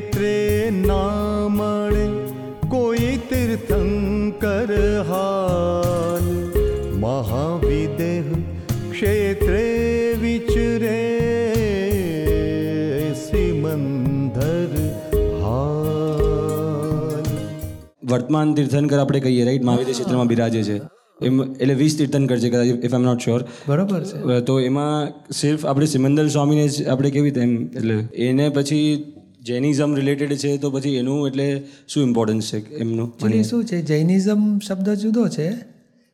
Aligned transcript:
નેત્રે 0.00 0.72
ના 0.86 1.48
મળે 1.48 2.06
કોઈ 2.68 3.16
તીર્થંકર 3.30 4.70
હાલ. 5.08 6.28
મહાવિદેહ 6.98 8.28
ક્ષેત્રે 8.92 9.66
વિચરે 10.22 11.02
સિમંદર 13.14 14.72
હાલ. 15.42 17.28
વર્તમાન 18.08 18.54
તીર્થંકર 18.54 18.98
આપણે 18.98 19.20
કહીએ 19.20 19.44
રાઈટ 19.44 19.64
મહાવિદેહ 19.64 19.92
ક્ષેત્રમાં 19.92 20.26
બિરાજે 20.26 20.62
છે. 20.62 20.80
એમ 21.26 21.42
એટલે 21.52 21.74
વીસ 21.74 21.98
તીર્થંકર 21.98 22.38
છે 22.38 22.50
કદાચ 22.50 22.66
ઇફ 22.66 22.94
આમ 22.94 23.02
નોટ 23.02 23.20
શ્યોર 23.20 23.46
બરાબર 23.68 24.02
છે. 24.04 24.40
તો 24.40 24.60
એમાં 24.60 25.08
સિર્ફ 25.30 25.66
આપણે 25.66 25.86
સિમંદર 25.86 26.28
સ્વામીને 26.28 26.68
જ 26.68 26.88
આપણે 26.88 27.10
કેવી 27.10 27.30
રીતે 27.30 27.40
એમ 27.40 27.56
એટલે 27.76 27.96
એને 28.14 28.48
પછી 28.48 28.82
જૈનિઝમ 29.42 29.94
રિલેટેડ 29.94 30.36
છે 30.36 30.56
તો 30.58 30.70
પછી 30.70 30.94
એનું 30.94 31.28
એટલે 31.28 31.62
શું 31.88 32.02
ઇમ્પોર્ટન્સ 32.02 32.52
છે 32.52 32.76
એમનું? 32.76 33.42
શું 33.42 33.64
છે 33.64 33.82
જૈનિઝમ 33.82 34.58
શબ્દ 34.58 34.90
જુદો 34.90 35.28
છે 35.28 35.48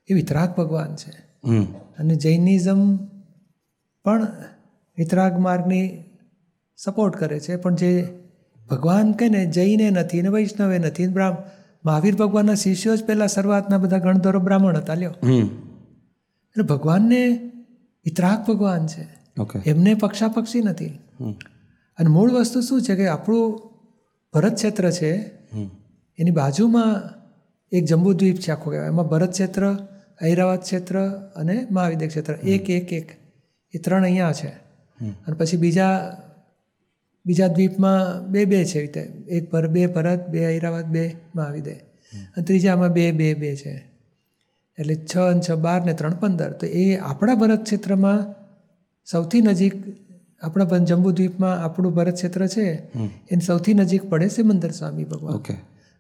એ 0.09 0.15
વિતરાગ 0.15 0.55
ભગવાન 0.57 0.97
છે. 0.97 1.11
અને 1.99 2.17
જૈનિઝમ 2.17 2.97
પણ 4.05 4.27
વિતરાગ 4.99 5.39
માર્ગની 5.39 6.05
સપોર્ટ 6.77 7.17
કરે 7.17 7.41
છે 7.41 7.57
પણ 7.57 7.75
જે 7.75 8.09
ભગવાન 8.71 9.13
કહે 9.13 9.29
ને 9.29 9.47
જૈને 9.47 9.91
નથી 9.91 10.23
ને 10.23 10.29
વૈષ્ણવે 10.29 10.79
નથી 10.79 11.07
બ્રાહ્મ 11.07 11.35
મહાવીર 11.85 12.15
ભગવાનના 12.15 12.55
શિષ્યો 12.55 12.97
જ 12.97 13.05
પહેલાં 13.05 13.29
શરૂઆતના 13.29 13.79
બધા 13.79 13.99
ગણધરો 13.99 14.41
બ્રાહ્મણ 14.41 14.77
હતા 14.77 14.95
લ્યો. 14.95 15.11
એટલે 15.11 16.63
ભગવાનને 16.63 17.51
વિતરાગ 18.05 18.51
ભગવાન 18.51 18.87
છે. 18.87 19.09
ઓકે 19.41 19.59
એમને 19.59 19.95
પક્ષાપક્ષી 19.95 20.61
નથી. 20.61 20.99
અને 21.99 22.09
મૂળ 22.09 22.31
વસ્તુ 22.31 22.61
શું 22.61 22.83
છે 22.83 22.95
કે 22.97 23.07
આપણું 23.09 23.61
ભરત 24.35 24.55
ક્ષેત્ર 24.55 24.91
છે 24.91 25.11
એની 26.19 26.31
બાજુમાં 26.31 27.17
એક 27.73 27.85
જંબુદ્વીપ 27.85 28.37
છે 28.37 28.51
આખું 28.53 28.73
કહેવાય. 28.73 28.89
એમાં 28.89 29.09
ભરત 29.09 29.31
ક્ષેત્ર 29.31 29.63
ઐરાવત 30.25 30.63
ક્ષેત્ર 30.63 30.97
અને 31.37 31.67
મહાવિદ્ય 31.71 32.07
ક્ષેત્ર. 32.07 32.33
એક 32.43 32.71
એક 32.71 32.93
એક. 32.93 33.09
એ 33.75 33.79
ત્રણ 33.79 34.03
અહીંયા 34.03 34.33
છે. 34.33 34.49
અને 35.27 35.37
પછી 35.37 35.57
બીજા 35.57 35.97
બીજા 37.27 37.47
દ્વીપમાં 37.47 38.31
બે 38.31 38.45
બે 38.45 38.65
છે 38.65 38.81
રીતે. 38.81 39.03
એક 39.29 39.51
પર 39.51 39.67
બે 39.69 39.87
ભરત 39.87 40.29
બે 40.29 40.41
ઐરાવત 40.55 40.87
બે 40.87 41.15
મહાવિદ્ય 41.35 41.73
અને 42.37 42.45
ત્રીજામાં 42.45 42.93
બે 42.93 43.13
બે 43.13 43.35
બે 43.35 43.57
છે. 43.57 43.75
એટલે 44.79 44.95
છ 44.95 45.17
અને 45.17 45.41
છ 45.41 45.51
બાર 45.53 45.85
ને 45.85 45.93
ત્રણ 45.93 46.15
પંદર. 46.15 46.53
તો 46.53 46.67
એ 46.67 46.97
આપણા 46.97 47.35
ભરત 47.35 47.63
ક્ષેત્રમાં 47.63 48.35
સૌથી 49.05 49.41
નજીક 49.41 49.75
આપણા 50.43 50.65
જંબુ 50.65 50.85
જંબુદ્વીપમાં 50.85 51.65
આપણું 51.65 51.95
ભરત 51.95 52.15
ક્ષેત્ર 52.15 52.47
છે 52.47 52.73
એને 52.99 53.41
સૌથી 53.47 53.75
નજીક 53.75 54.03
પડે 54.03 54.29
સિમંદર 54.29 54.71
સ્વામી 54.71 55.05
ભગવાન. 55.05 55.35
ઓકે. 55.35 55.55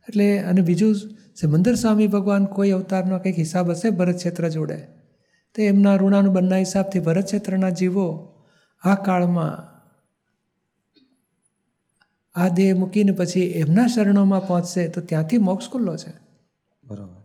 એટલે 0.09 0.39
અને 0.39 0.61
બીજું 0.61 0.95
સિમંદર 1.37 1.75
સ્વામી 1.75 2.06
ભગવાન 2.06 2.45
કોઈ 2.45 2.70
અવતારનો 2.70 3.19
કંઈક 3.19 3.39
હિસાબ 3.39 3.70
હશે 3.70 3.91
ભરત 3.91 4.17
ક્ષેત્ર 4.17 4.48
જોડે? 4.48 4.77
તો 5.55 5.62
એમના 5.62 5.97
ઋણાનું 5.97 6.34
બંના 6.34 6.56
હિસાબથી 6.56 7.01
ભરત 7.01 7.25
ક્ષેત્રના 7.25 7.70
જીવો 7.70 8.34
આ 8.83 8.95
કાળમાં 8.95 9.77
આ 12.34 12.48
દેહ 12.48 12.75
મૂકીને 12.75 13.12
પછી 13.12 13.41
એમના 13.41 13.87
શરણોમાં 13.87 14.47
પહોંચશે 14.47 14.89
તો 14.89 15.00
ત્યાંથી 15.00 15.39
મોક્ષ 15.39 15.69
ખુલ્લો 15.69 15.97
છે. 15.97 16.12
બરાબર. 16.84 17.23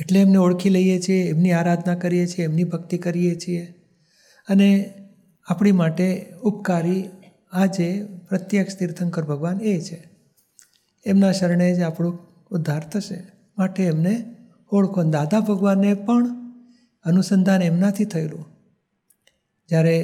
એટલે 0.00 0.20
એમને 0.20 0.36
ઓળખી 0.36 0.70
લઈએ 0.70 1.00
છીએ 1.00 1.28
એમની 1.28 1.52
આરાધના 1.52 1.94
કરીએ 1.94 2.26
છીએ 2.26 2.44
એમની 2.44 2.64
ભક્તિ 2.64 2.98
કરીએ 2.98 3.34
છીએ. 3.34 3.74
અને 4.48 4.94
આપણી 5.48 5.72
માટે 5.72 6.32
ઉપકારી 6.42 7.10
આજે 7.52 8.04
પ્રત્યક્ષ 8.28 8.78
તીર્થંકર 8.78 9.24
ભગવાન 9.24 9.60
એ 9.60 9.80
છે. 9.80 10.10
એમના 11.06 11.32
શરણે 11.32 11.74
જ 11.74 11.80
આપણું 11.80 12.18
ઉદ્ધાર 12.50 12.80
થશે. 12.80 13.22
માટે 13.58 13.84
એમને 13.84 14.36
ઓળખો. 14.70 15.02
દાદા 15.02 15.40
ભગવાનને 15.40 15.94
પણ 15.94 16.26
અનુસંધાન 17.04 17.62
એમનાથી 17.62 18.04
થયેલું. 18.04 18.46
જ્યારે 19.68 19.98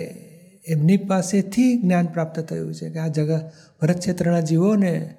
એમની 0.69 0.97
પાસેથી 0.97 1.83
જ્ઞાન 1.83 2.07
પ્રાપ્ત 2.07 2.41
થયું 2.41 2.75
છે 2.75 2.91
કે 2.91 2.99
આ 2.99 3.07
જગા, 3.07 3.51
ભરત 3.81 3.99
ક્ષેત્રના 3.99 4.41
જીવોને 4.41 5.15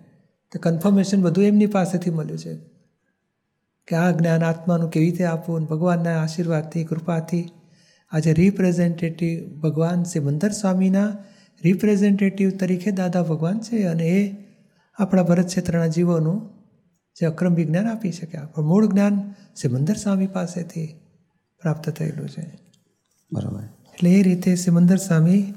તો 0.51 0.59
કન્ફર્મેશન 0.59 1.21
બધું 1.21 1.43
એમની 1.43 1.65
પાસેથી 1.65 2.09
મળ્યું 2.09 2.39
છે. 2.39 2.57
કે 3.87 3.95
આ 3.95 4.11
જ્ઞાન 4.11 4.43
આત્માનું 4.43 4.89
કેવી 4.89 5.05
રીતે 5.05 5.25
આપવું 5.25 5.65
ભગવાનના 5.65 6.21
આશીર્વાદથી, 6.21 6.83
કૃપાથી 6.83 7.49
આજે 8.11 8.33
રિપ્રેઝેન્ટેટિવ 8.33 9.59
ભગવાન 9.59 10.03
સિમંદર 10.03 10.51
સ્વામીના 10.51 11.17
રિપ્રેઝેન્ટેટિવ 11.63 12.49
તરીકે 12.49 12.91
દાદા 12.91 13.23
ભગવાન 13.23 13.59
છે 13.59 13.83
અને 13.83 14.03
એ 14.03 14.35
આપણા 14.95 15.23
ભરત 15.23 15.45
ક્ષેત્રના 15.45 15.87
જીવોનું 15.87 16.49
જે 17.15 17.25
અક્રમ 17.25 17.55
વિજ્ઞાન 17.55 17.87
આપી 17.87 18.11
શક્યા. 18.11 18.45
પણ 18.45 18.63
મૂળ 18.63 18.85
જ્ઞાન 18.85 19.35
સિમંદર 19.55 19.93
સ્વામી 19.93 20.27
પાસેથી 20.27 20.99
પ્રાપ્ત 21.61 21.89
થયેલું 21.89 22.29
છે. 22.29 22.59
બરાબર. 23.33 23.63
એટલે 23.63 24.11
એ 24.11 24.23
રીતે 24.23 24.55
સિમંદર 24.55 24.97
સ્વામી 24.97 25.53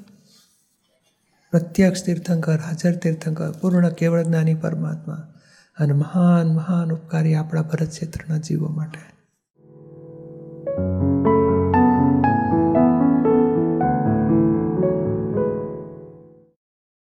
પ્રત્યક્ષ 1.50 2.04
તીર્થંકર 2.04 2.56
હાજર 2.56 2.96
તીર્થંકર 2.96 3.50
પૂર્ણ 3.50 3.88
કેવળ 3.88 4.22
જ્ઞાની 4.22 4.54
પરમાત્મા 4.54 5.34
અને 5.78 5.92
મહાન 5.92 6.46
મહાન 6.46 6.92
ઉપકારી 6.92 7.34
આપણા 7.34 7.62
ભરત 7.62 7.88
ક્ષેત્રના 7.88 8.36
જીવો 8.36 8.68
માટે. 8.68 9.11